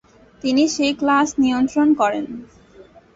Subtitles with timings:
[0.43, 2.25] তিনি সেই ক্লাস নিয়ন্ত্রণ করেন।